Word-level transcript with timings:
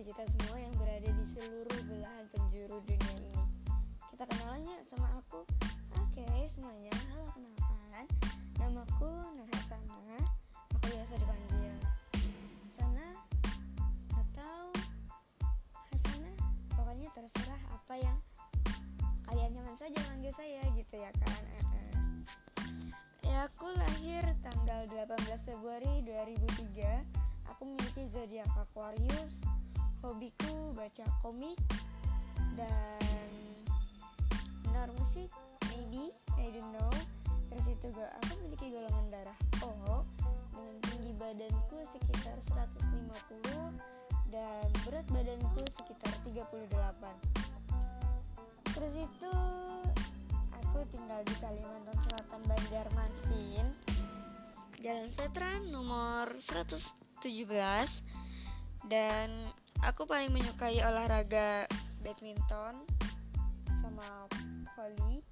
bagi 0.00 0.16
kita 0.16 0.24
semua 0.32 0.56
yang 0.56 0.72
berada 0.80 1.10
di 1.12 1.24
seluruh 1.36 1.80
belahan 1.84 2.24
penjuru 2.32 2.80
dunia 2.88 3.20
ini. 3.20 3.44
Kita 4.08 4.24
kenalan 4.32 4.64
yuk 4.64 4.80
sama 4.88 5.12
aku. 5.20 5.44
Oke, 6.00 6.24
okay, 6.24 6.48
semuanya. 6.56 6.88
Halo, 7.12 7.28
kenalan. 7.36 8.06
Namaku 8.56 9.12
Nurhasana. 9.36 10.16
Aku 10.72 10.84
biasa 10.88 11.14
dipanggil 11.20 11.74
Sana 12.80 13.08
atau 14.16 14.72
Hasana. 15.92 16.32
Pokoknya 16.72 17.08
terserah 17.12 17.62
apa 17.68 17.94
yang 18.00 18.16
kalian 19.28 19.52
nyaman 19.52 19.76
saja 19.76 20.00
manggil 20.08 20.32
saya 20.32 20.64
gitu 20.80 20.96
ya 20.96 21.12
kan. 21.12 21.42
Ya, 23.28 23.52
aku 23.52 23.68
lahir 23.76 24.24
tanggal 24.40 24.80
18 24.96 25.44
Februari 25.44 25.92
2003 26.08 27.52
aku 27.52 27.68
memiliki 27.68 28.08
zodiak 28.16 28.48
Aquarius 28.56 29.59
hobiku 30.00 30.74
baca 30.74 31.04
komik 31.20 31.56
dan 32.56 33.00
mendengar 34.64 34.88
musik 34.96 35.30
maybe 35.72 36.12
I 36.40 36.48
don't 36.52 36.72
know. 36.72 36.92
Terus 37.50 37.66
itu 37.66 37.86
gue 37.92 38.08
aku 38.22 38.30
memiliki 38.40 38.66
golongan 38.72 39.06
darah 39.10 39.38
O 39.66 40.06
dengan 40.54 40.76
tinggi 40.86 41.12
badanku 41.18 41.76
sekitar 41.98 42.36
150 42.54 43.90
dan 44.30 44.66
berat 44.86 45.06
badanku 45.10 45.62
sekitar 45.82 46.14
38 46.22 46.70
terus 48.70 48.94
itu 48.94 49.34
aku 50.54 50.78
tinggal 50.94 51.20
di 51.26 51.34
Kalimantan 51.42 51.96
Selatan 52.06 52.40
Banjarmasin 52.46 53.66
Jalan 54.80 55.10
Veteran 55.18 55.60
nomor 55.74 56.38
117 56.38 57.26
dan 58.88 59.28
aku 59.80 60.04
paling 60.04 60.28
menyukai 60.32 60.80
olahraga 60.84 61.64
badminton 62.04 62.84
sama 63.80 64.08
volley. 64.76 65.24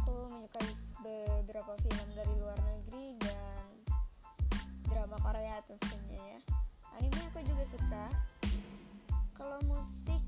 Aku 0.00 0.28
menyukai 0.32 0.70
beberapa 1.00 1.72
film 1.84 2.08
dari 2.12 2.34
luar 2.40 2.58
negeri 2.60 3.16
dan 3.24 3.68
drama 4.88 5.16
Korea 5.24 5.60
tentunya 5.64 6.36
ya. 6.36 6.40
Anime 7.00 7.20
aku 7.32 7.40
juga 7.44 7.64
suka. 7.72 8.04
Kalau 9.36 9.58
musik 9.64 10.22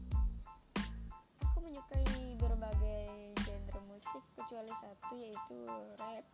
menyukai 1.60 2.40
berbagai 2.40 3.36
genre 3.44 3.80
musik 3.92 4.24
kecuali 4.34 4.72
satu 4.80 5.14
yaitu 5.14 5.58
rap. 6.00 6.24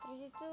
Terus 0.00 0.20
itu 0.32 0.52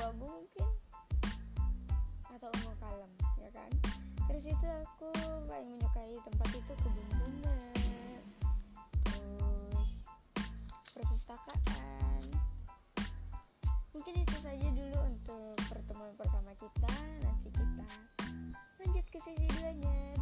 abu-abu 0.00 0.32
mungkin. 0.32 0.68
Atau 2.32 2.48
ungu 2.56 2.72
kalem 2.80 3.12
ya 3.36 3.50
kan? 3.52 3.70
Terus 4.32 4.44
itu 4.48 4.66
aku 4.80 5.12
paling 5.44 5.68
menyukai 5.76 6.16
tempat 6.24 6.50
itu 6.56 6.72
kebun 6.72 7.08
bunga. 7.20 7.58
Perpustakaan. 10.96 12.20
Mungkin 13.92 14.14
itu 14.24 14.36
saja 14.40 14.68
dulu 14.72 14.98
untuk 15.04 15.52
pertemuan 15.68 16.16
pertama 16.16 16.52
kita. 16.56 16.94
Nanti 17.20 17.48
kita 17.52 17.84
lanjut 18.80 19.04
ke 19.04 19.18
sesi 19.20 19.46
duanya 19.60 20.19